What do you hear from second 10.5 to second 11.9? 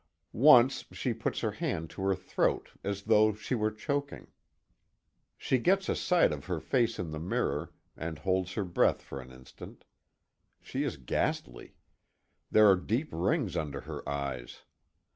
She is ghastly.